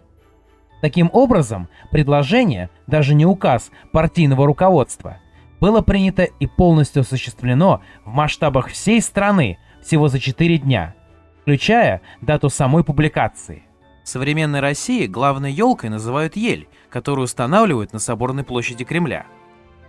Таким 0.82 1.11
образом, 1.12 1.68
предложение, 1.90 2.68
даже 2.87 3.14
не 3.14 3.24
указ 3.24 3.70
партийного 3.92 4.46
руководства, 4.46 5.18
было 5.62 5.81
принято 5.81 6.25
и 6.25 6.46
полностью 6.46 7.01
осуществлено 7.01 7.81
в 8.05 8.12
масштабах 8.12 8.68
всей 8.68 9.01
страны 9.01 9.59
всего 9.83 10.09
за 10.09 10.20
4 10.20 10.59
дня, 10.59 10.94
включая 11.40 12.03
дату 12.20 12.51
самой 12.51 12.85
публикации. 12.85 13.62
В 14.05 14.09
современной 14.09 14.61
России 14.61 15.07
главной 15.07 15.53
елкой 15.53 15.88
называют 15.88 16.37
ель, 16.37 16.68
которую 16.90 17.25
устанавливают 17.25 17.94
на 17.94 17.98
Соборной 17.98 18.44
площади 18.44 18.85
Кремля– 18.85 19.25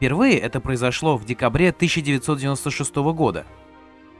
Впервые 0.04 0.38
это 0.38 0.60
произошло 0.60 1.16
в 1.16 1.24
декабре 1.24 1.70
1996 1.70 2.96
года. 3.16 3.46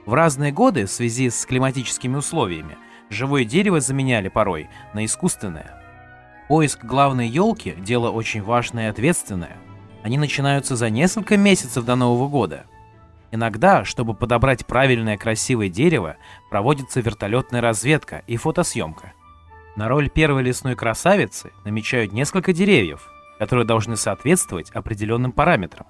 В 0.06 0.14
разные 0.14 0.50
годы 0.50 0.86
в 0.86 0.90
связи 0.90 1.28
с 1.28 1.44
климатическими 1.44 2.16
условиями 2.16 2.78
живое 3.10 3.44
дерево 3.44 3.80
заменяли 3.80 4.28
порой 4.28 4.70
на 4.94 5.04
искусственное. 5.04 5.78
Поиск 6.48 6.82
главной 6.84 7.28
елки– 7.28 7.74
дело 7.78 8.10
очень 8.10 8.42
важное 8.42 8.86
и 8.86 8.90
ответственное. 8.90 9.58
Они 10.04 10.16
начинаются 10.16 10.76
за 10.76 10.88
несколько 10.88 11.36
месяцев 11.36 11.84
до 11.84 11.96
Нового 11.96 12.28
года. 12.28 12.66
Иногда, 13.32 13.84
чтобы 13.84 14.14
подобрать 14.14 14.64
правильное 14.64 15.18
красивое 15.18 15.68
дерево, 15.68 16.14
проводится 16.50 17.00
вертолетная 17.00 17.60
разведка 17.60 18.22
и 18.28 18.36
фотосъемка. 18.36 19.14
На 19.74 19.88
роль 19.88 20.08
первой 20.08 20.44
лесной 20.44 20.76
красавицы 20.76 21.50
намечают 21.64 22.12
несколько 22.12 22.52
деревьев– 22.52 23.10
которые 23.38 23.66
должны 23.66 23.96
соответствовать 23.96 24.70
определенным 24.70 25.32
параметрам. 25.32 25.86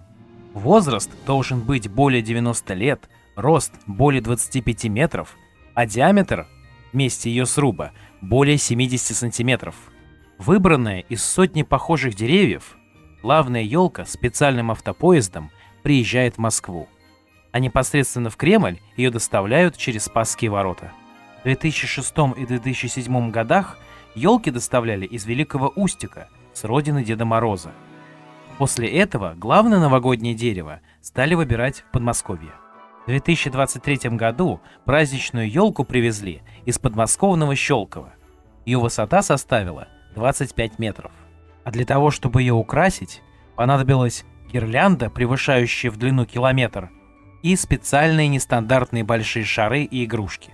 Возраст 0.52 1.10
должен 1.26 1.60
быть 1.60 1.90
более 1.90 2.22
90 2.22 2.74
лет, 2.74 3.08
рост 3.36 3.72
более 3.86 4.22
25 4.22 4.84
метров, 4.84 5.36
а 5.74 5.86
диаметр 5.86 6.46
в 6.92 6.96
месте 6.96 7.30
ее 7.30 7.46
сруба 7.46 7.92
более 8.20 8.56
70 8.56 9.16
сантиметров. 9.16 9.74
Выбранная 10.38 11.00
из 11.00 11.24
сотни 11.24 11.62
похожих 11.62 12.14
деревьев, 12.14 12.76
главная 13.24 13.62
елка 13.62 14.04
специальным 14.04 14.70
автопоездом 14.70 15.50
приезжает 15.82 16.34
в 16.36 16.38
Москву, 16.38 16.88
а 17.52 17.58
непосредственно 17.58 18.28
в 18.28 18.36
Кремль 18.36 18.78
ее 18.96 19.10
доставляют 19.10 19.78
через 19.78 20.04
Спасские 20.04 20.50
ворота. 20.50 20.92
В 21.40 21.44
2006 21.44 22.14
и 22.36 22.44
2007 22.46 23.30
годах 23.30 23.78
елки 24.14 24.50
доставляли 24.50 25.06
из 25.06 25.24
Великого 25.24 25.72
Устика– 25.74 26.28
с 26.52 26.64
родины 26.64 27.02
Деда 27.02 27.24
Мороза. 27.24 27.72
После 28.58 28.88
этого 28.88 29.34
главное 29.38 29.80
новогоднее 29.80 30.34
дерево 30.34 30.80
стали 31.00 31.34
выбирать 31.34 31.78
в 31.80 31.92
Подмосковье. 31.92 32.52
В 33.04 33.06
2023 33.06 34.10
году 34.10 34.60
праздничную 34.84 35.50
елку 35.50 35.84
привезли 35.84 36.42
из 36.66 36.78
подмосковного 36.78 37.56
Щелково. 37.56 38.12
Ее 38.66 38.78
высота 38.78 39.22
составила 39.22 39.88
25 40.14 40.78
метров. 40.78 41.10
А 41.64 41.70
для 41.70 41.84
того, 41.84 42.10
чтобы 42.10 42.42
ее 42.42 42.54
украсить, 42.54 43.22
понадобилась 43.56 44.24
гирлянда, 44.52 45.10
превышающая 45.10 45.90
в 45.90 45.96
длину 45.96 46.26
километр, 46.26 46.90
и 47.42 47.56
специальные 47.56 48.28
нестандартные 48.28 49.04
большие 49.04 49.44
шары 49.44 49.82
и 49.82 50.04
игрушки. 50.04 50.52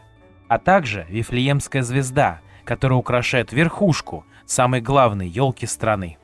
А 0.48 0.58
также 0.58 1.06
Вифлеемская 1.08 1.82
звезда, 1.82 2.40
которая 2.64 2.98
украшает 2.98 3.52
верхушку 3.52 4.24
самой 4.46 4.80
главной 4.80 5.28
елки 5.28 5.66
страны. 5.66 6.18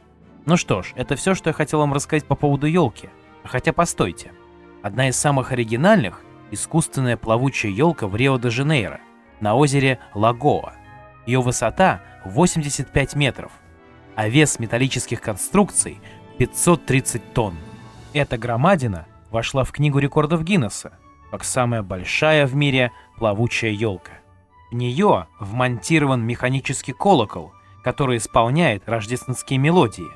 Ну 0.47 0.57
что 0.57 0.83
ж, 0.83 0.93
это 0.97 1.17
все, 1.17 1.35
что 1.35 1.51
я 1.51 1.55
хотел 1.55 1.81
вам 1.81 1.93
рассказать 1.93 2.25
по 2.25 2.35
поводу 2.35 2.67
елки. 2.67 3.09
Хотя 3.45 3.73
постойте. 3.73 4.33
Одна 4.83 5.09
из 5.09 5.17
самых 5.17 5.53
оригинальных– 5.53 6.23
искусственная 6.51 7.17
плавучая 7.17 7.71
елка 7.73 8.07
в 8.07 8.17
Рио-де-Жанейро, 8.17 9.01
на 9.41 9.55
озере 9.55 9.99
Лагоа. 10.15 10.73
Ее 11.27 11.41
высота 11.41 12.01
85 12.25 13.15
метров. 13.17 13.53
А 14.17 14.29
вес 14.29 14.59
металлических 14.59 15.21
конструкций 15.21 16.01
530 16.39 17.33
тонн. 17.33 17.55
Эта 18.13 18.37
громадина 18.39 19.07
вошла 19.31 19.63
в 19.63 19.73
Книгу 19.73 19.99
рекордов 19.99 20.43
Гиннесса 20.43 20.99
как 21.31 21.45
самая 21.45 21.83
большая 21.83 22.47
в 22.47 22.55
мире 22.55 22.93
плавучая 23.19 23.71
елка. 23.71 24.13
В 24.71 24.75
нее 24.75 25.27
вмонтирован 25.39 26.25
механический 26.25 26.93
колокол, 26.93 27.53
который 27.85 28.17
исполняет 28.17 28.89
рождественские 28.89 29.59
мелодии, 29.59 30.09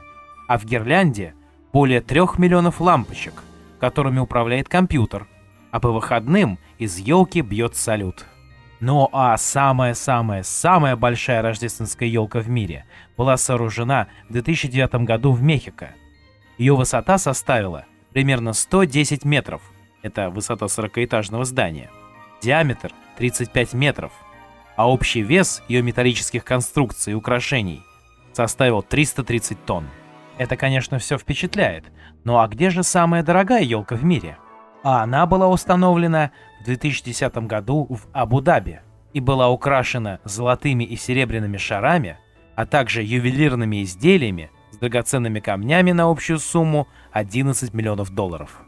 а 0.48 0.58
в 0.58 0.64
гирлянде 0.64 1.34
более 1.72 2.00
трех 2.00 2.38
миллионов 2.38 2.80
лампочек, 2.80 3.42
которыми 3.78 4.18
управляет 4.18 4.68
компьютер, 4.68 5.26
а 5.70 5.78
по 5.78 5.90
выходным 5.90 6.58
из 6.78 6.98
елки 6.98 7.42
бьет 7.42 7.76
салют. 7.76 8.24
Ну 8.80 9.08
а 9.12 9.36
самая-самая-самая 9.36 10.96
большая 10.96 11.42
рождественская 11.42 12.08
елка 12.08 12.40
в 12.40 12.48
мире 12.48 12.86
была 13.16 13.36
сооружена 13.36 14.08
в 14.28 14.32
2009 14.32 15.04
году 15.04 15.32
в 15.32 15.42
Мехико. 15.42 15.90
Ее 16.58 16.74
высота 16.74 17.18
составила 17.18 17.84
примерно 18.12 18.52
110 18.52 19.24
метров, 19.24 19.62
это 20.02 20.30
высота 20.30 20.66
40-этажного 20.66 21.44
здания, 21.44 21.90
диаметр 22.42 22.92
35 23.16 23.74
метров– 23.74 24.12
а 24.80 24.88
общий 24.88 25.20
вес 25.20 25.62
ее 25.68 25.82
металлических 25.82 26.42
конструкций 26.42 27.12
и 27.12 27.14
украшений 27.14 27.82
составил 28.32 28.82
330 28.82 29.62
тонн. 29.66 29.84
Это, 30.38 30.56
конечно, 30.56 30.98
все 30.98 31.18
впечатляет, 31.18 31.84
но 32.24 32.40
а 32.40 32.48
где 32.48 32.70
же 32.70 32.82
самая 32.82 33.22
дорогая 33.22 33.62
елка 33.62 33.94
в 33.94 34.04
мире? 34.04 34.38
А 34.82 35.02
она 35.02 35.26
была 35.26 35.48
установлена 35.48 36.32
в 36.60 36.64
2010 36.64 37.36
году 37.46 37.86
в 37.90 38.06
Абу-Даби 38.12 38.80
и 39.12 39.20
была 39.20 39.50
украшена 39.50 40.20
золотыми 40.24 40.84
и 40.84 40.96
серебряными 40.96 41.56
шарами, 41.56 42.18
а 42.56 42.66
также 42.66 43.02
ювелирными 43.02 43.82
изделиями 43.82 44.50
с 44.70 44.78
драгоценными 44.78 45.40
камнями 45.40 45.92
на 45.92 46.10
общую 46.10 46.38
сумму 46.38 46.88
11 47.12 47.74
миллионов 47.74 48.10
долларов. 48.10 48.62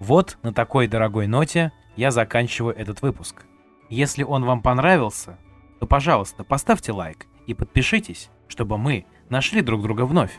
Вот 0.00 0.38
на 0.42 0.52
такой 0.52 0.88
дорогой 0.88 1.26
ноте 1.26 1.72
я 1.96 2.10
заканчиваю 2.10 2.74
этот 2.74 3.02
выпуск. 3.02 3.44
Если 3.88 4.24
он 4.24 4.44
вам 4.44 4.62
понравился, 4.62 5.38
то, 5.78 5.86
пожалуйста, 5.86 6.42
поставьте 6.44 6.92
лайк 6.92 7.26
и 7.46 7.54
подпишитесь, 7.54 8.30
чтобы 8.48 8.78
мы 8.78 9.06
нашли 9.28 9.60
друг 9.60 9.82
друга 9.82 10.06
вновь. 10.06 10.32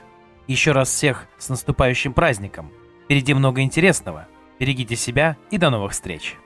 Еще 0.47 0.71
раз 0.71 0.89
всех 0.89 1.27
с 1.37 1.49
наступающим 1.49 2.13
праздником. 2.13 2.71
Впереди 3.05 3.33
много 3.33 3.61
интересного. 3.61 4.27
Берегите 4.59 4.95
себя 4.95 5.37
и 5.51 5.57
до 5.57 5.69
новых 5.69 5.91
встреч. 5.91 6.37